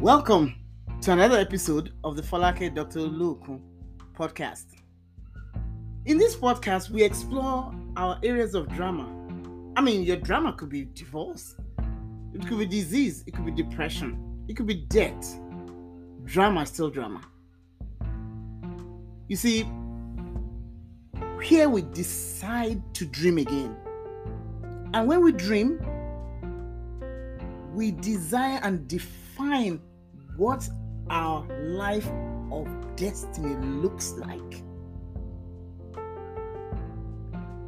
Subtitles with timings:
[0.00, 0.54] Welcome
[1.00, 3.00] to another episode of the Folake Dr.
[3.00, 3.58] Luku
[4.14, 4.66] podcast.
[6.04, 9.08] In this podcast, we explore our areas of drama.
[9.74, 11.56] I mean, your drama could be divorce,
[12.34, 15.40] it could be disease, it could be depression, it could be death.
[16.24, 17.22] Drama is still drama.
[19.28, 19.66] You see,
[21.42, 23.74] here we decide to dream again.
[24.92, 25.80] And when we dream,
[27.72, 29.80] we desire and define
[30.36, 30.68] what
[31.10, 32.08] our life
[32.50, 34.62] of destiny looks like.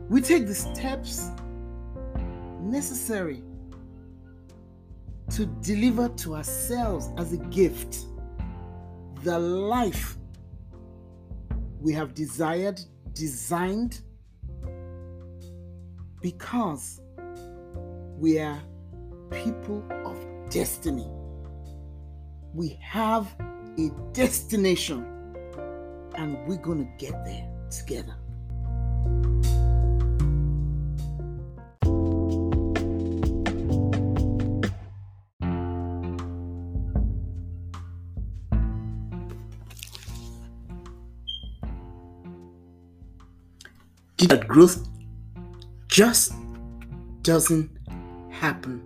[0.09, 1.31] We take the steps
[2.61, 3.43] necessary
[5.31, 8.07] to deliver to ourselves as a gift
[9.23, 10.17] the life
[11.81, 12.81] we have desired,
[13.13, 14.01] designed,
[16.21, 17.01] because
[18.17, 18.61] we are
[19.31, 20.17] people of
[20.51, 21.07] destiny.
[22.55, 23.35] We have
[23.79, 25.07] a destination
[26.17, 28.15] and we're going to get there together.
[44.27, 44.87] That growth
[45.87, 46.35] just
[47.23, 47.71] doesn't
[48.31, 48.83] happen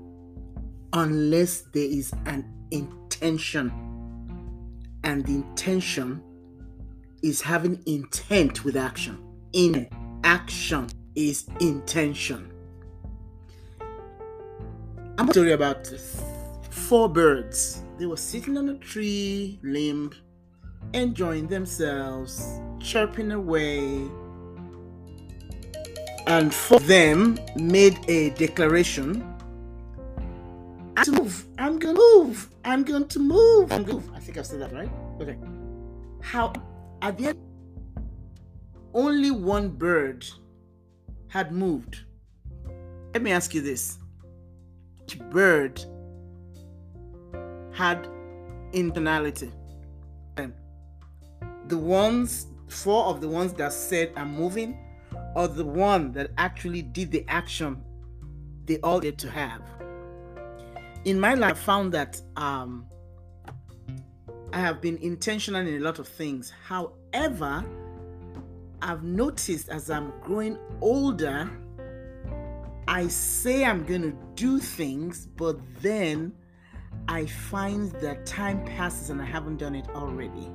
[0.93, 2.45] unless there is an
[3.23, 3.73] intention.
[5.05, 6.23] And the intention
[7.23, 9.19] is having intent with action.
[9.53, 9.89] In
[10.25, 12.53] action is intention.
[15.19, 15.87] I'm going to tell you about
[16.71, 17.83] four birds.
[17.99, 20.13] They were sitting on a tree limb,
[20.95, 24.09] enjoying themselves, chirping away.
[26.27, 29.32] And four of them made a declaration
[30.97, 31.47] to move.
[31.59, 32.51] I'm going to move.
[32.65, 33.73] I'm going to move.
[33.73, 34.13] I'm going to move.
[34.15, 34.91] I think I've said that right.
[35.21, 35.37] Okay.
[36.21, 36.53] How
[37.01, 37.39] at the end,
[38.95, 40.27] only one bird
[41.29, 42.01] had moved.
[43.15, 43.99] Let me ask you this:
[45.01, 45.85] Which bird
[47.73, 48.09] had
[48.73, 49.53] internality?
[50.37, 50.53] And
[51.69, 54.79] the ones, four of the ones that said I'm moving,
[55.35, 57.83] or the one that actually did the action
[58.65, 59.61] they all get to have
[61.05, 62.87] in my life, I found that um,
[64.53, 66.53] I have been intentional in a lot of things.
[66.67, 67.65] However,
[68.81, 71.51] I've noticed as I'm growing older,
[72.89, 76.33] I say I'm going to do things, but then
[77.09, 80.51] I find that time passes and I haven't done it already.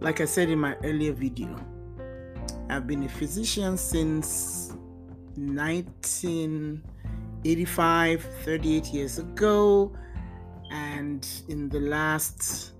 [0.00, 1.56] Like I said in my earlier video,
[2.68, 4.72] I've been a physician since
[5.36, 6.82] 19.
[7.46, 9.96] 85, 38 years ago.
[10.70, 12.72] And in the last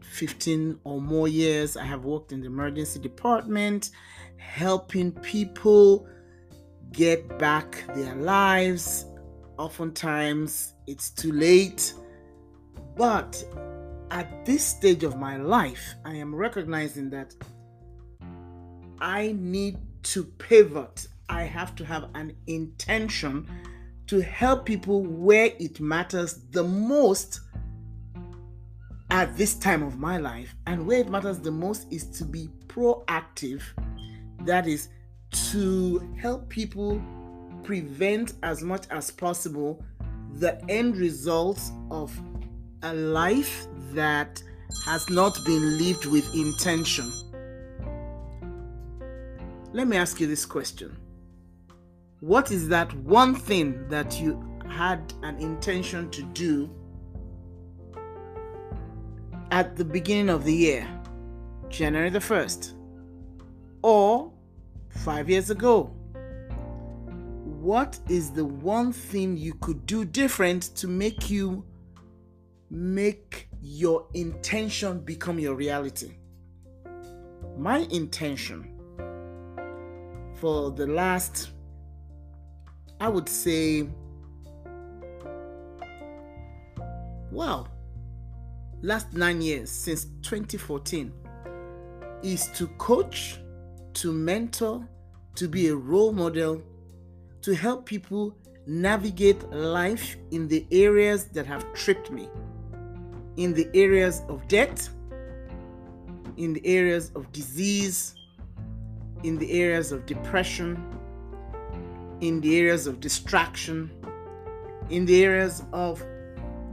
[0.00, 3.90] 15 or more years, I have worked in the emergency department,
[4.36, 6.08] helping people
[6.92, 9.06] get back their lives.
[9.58, 11.92] Oftentimes, it's too late.
[12.96, 13.44] But
[14.10, 17.34] at this stage of my life, I am recognizing that
[19.00, 23.48] I need to pivot I have to have an intention
[24.06, 27.40] to help people where it matters the most
[29.10, 30.54] at this time of my life.
[30.66, 33.62] And where it matters the most is to be proactive.
[34.44, 34.88] That is
[35.50, 37.02] to help people
[37.64, 39.84] prevent as much as possible
[40.34, 42.18] the end results of
[42.82, 44.42] a life that
[44.84, 47.12] has not been lived with intention.
[49.72, 50.96] Let me ask you this question
[52.20, 56.70] what is that one thing that you had an intention to do
[59.50, 60.88] at the beginning of the year,
[61.68, 62.74] January the 1st,
[63.82, 64.32] or
[64.88, 65.84] five years ago?
[67.44, 71.64] What is the one thing you could do different to make you
[72.70, 76.16] make your intention become your reality?
[77.56, 78.74] My intention
[80.34, 81.50] for the last
[83.00, 83.88] I would say,
[87.30, 87.68] wow,
[88.82, 91.12] last nine years since 2014
[92.24, 93.38] is to coach,
[93.94, 94.84] to mentor,
[95.36, 96.60] to be a role model,
[97.42, 98.36] to help people
[98.66, 102.28] navigate life in the areas that have tripped me,
[103.36, 104.88] in the areas of debt,
[106.36, 108.16] in the areas of disease,
[109.22, 110.97] in the areas of depression,
[112.20, 113.90] in the areas of distraction,
[114.90, 116.04] in the areas of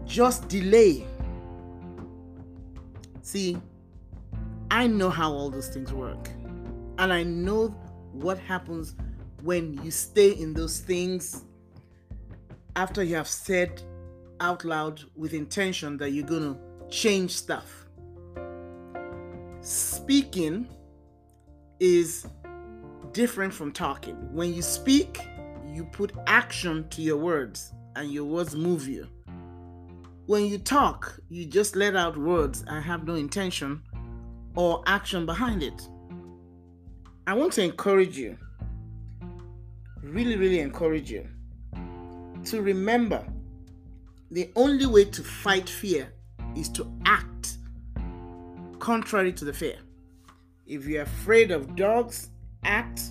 [0.06, 1.06] just delay.
[3.22, 3.58] See,
[4.72, 6.30] I know how all those things work.
[6.98, 7.68] And I know
[8.12, 8.96] what happens
[9.44, 11.44] when you stay in those things
[12.76, 13.82] after you have said
[14.40, 16.60] out loud with intention that you're going to
[16.90, 17.86] change stuff.
[19.62, 20.68] Speaking
[21.80, 22.28] is
[23.12, 24.16] different from talking.
[24.34, 25.20] When you speak,
[25.76, 29.08] you put action to your words, and your words move you.
[30.26, 33.84] When you talk, you just let out words and have no intention
[34.56, 35.88] or action behind it.
[37.28, 38.38] I want to encourage you,
[40.02, 41.28] really, really encourage you
[42.46, 43.26] to remember
[44.32, 46.14] the only way to fight fear
[46.56, 47.58] is to act
[48.80, 49.76] contrary to the fear.
[50.66, 52.30] If you're afraid of dogs,
[52.64, 53.02] act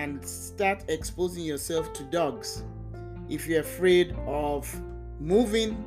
[0.00, 2.64] and start exposing yourself to dogs.
[3.28, 4.64] If you're afraid of
[5.20, 5.84] moving,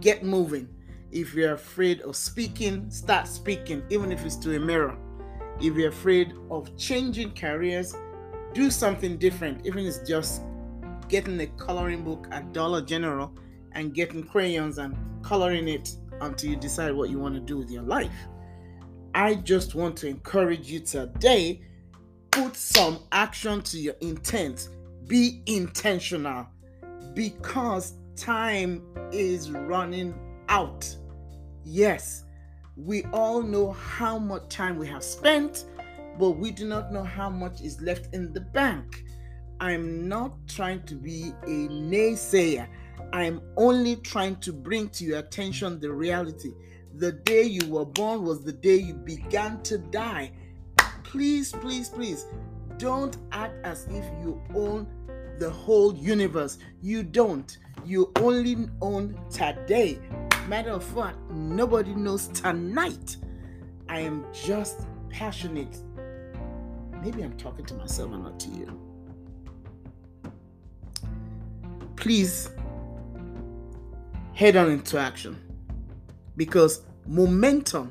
[0.00, 0.68] get moving.
[1.10, 4.96] If you're afraid of speaking, start speaking, even if it's to a mirror.
[5.60, 7.92] If you're afraid of changing careers,
[8.54, 10.42] do something different, even if it's just
[11.08, 13.34] getting a coloring book at Dollar General
[13.72, 15.90] and getting crayons and coloring it
[16.20, 18.14] until you decide what you want to do with your life.
[19.12, 21.62] I just want to encourage you today
[22.36, 24.68] put some action to your intent.
[25.06, 26.46] Be intentional
[27.14, 30.14] because time is running
[30.50, 30.94] out.
[31.64, 32.24] Yes,
[32.76, 35.64] we all know how much time we have spent,
[36.18, 39.04] but we do not know how much is left in the bank.
[39.58, 42.68] I'm not trying to be a naysayer.
[43.14, 46.52] I'm only trying to bring to your attention the reality.
[46.96, 50.32] The day you were born was the day you began to die.
[51.16, 52.26] Please, please, please
[52.76, 54.86] don't act as if you own
[55.38, 56.58] the whole universe.
[56.82, 57.56] You don't.
[57.86, 59.98] You only own today.
[60.46, 63.16] Matter of fact, nobody knows tonight.
[63.88, 65.78] I am just passionate.
[67.02, 68.78] Maybe I'm talking to myself and not to you.
[71.96, 72.50] Please
[74.34, 75.38] head on into action
[76.36, 77.90] because momentum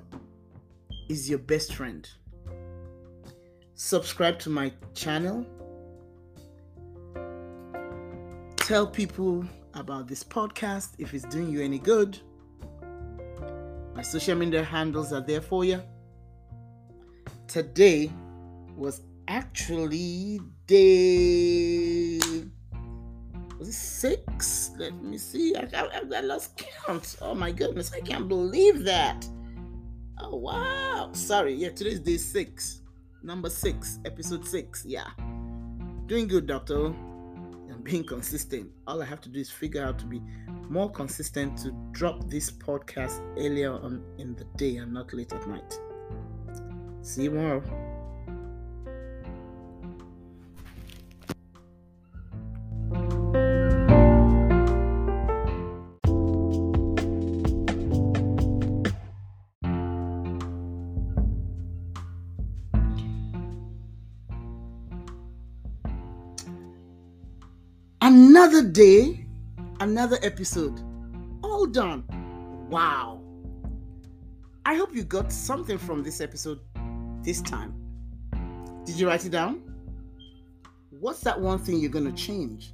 [1.10, 2.08] is your best friend.
[3.78, 5.46] Subscribe to my channel.
[8.56, 12.18] Tell people about this podcast if it's doing you any good.
[13.94, 15.82] My social media handles are there for you.
[17.48, 18.10] Today
[18.78, 22.20] was actually day
[23.60, 24.72] was it six?
[24.78, 25.54] Let me see.
[25.56, 27.18] I, I, I lost count.
[27.22, 29.28] Oh my goodness, I can't believe that.
[30.18, 31.10] Oh wow.
[31.12, 32.82] Sorry, yeah, today's day six.
[33.26, 34.86] Number six, episode six.
[34.86, 35.08] Yeah.
[36.06, 38.70] Doing good, doctor and being consistent.
[38.86, 40.22] All I have to do is figure out to be
[40.70, 45.48] more consistent to drop this podcast earlier on in the day and not late at
[45.48, 45.80] night.
[47.02, 47.85] See you tomorrow.
[68.38, 69.26] Another day,
[69.80, 70.82] another episode.
[71.42, 72.04] All done.
[72.70, 73.22] Wow.
[74.66, 76.60] I hope you got something from this episode
[77.24, 77.74] this time.
[78.84, 79.62] Did you write it down?
[80.90, 82.74] What's that one thing you're going to change?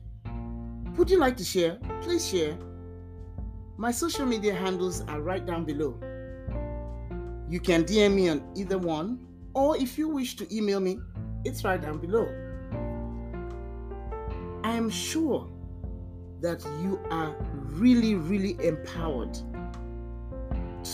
[0.97, 1.77] Would you like to share?
[2.01, 2.57] Please share.
[3.77, 5.95] My social media handles are right down below.
[7.47, 10.97] You can DM me on either one, or if you wish to email me,
[11.45, 12.40] it's right down below.
[14.81, 15.47] Am sure
[16.41, 17.35] that you are
[17.69, 19.37] really, really empowered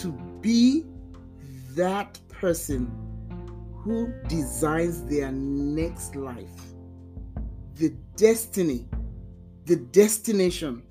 [0.02, 0.84] to be
[1.74, 2.92] that person
[3.78, 6.52] who designs their next life,
[7.76, 8.90] the destiny,
[9.64, 10.84] the destination.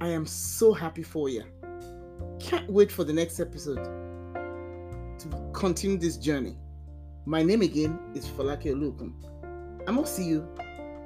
[0.00, 1.44] I am so happy for you.
[2.40, 3.84] Can't wait for the next episode
[5.20, 6.56] to continue this journey.
[7.26, 9.12] My name again is Folake Oluokun.
[9.86, 10.48] I'm gonna see you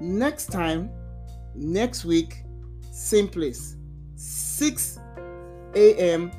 [0.00, 0.90] next time,
[1.54, 2.42] next week,
[2.90, 3.76] same place,
[4.16, 4.98] 6
[5.74, 6.30] a.m.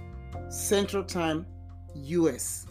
[0.49, 1.45] Central Time,
[1.95, 2.67] US.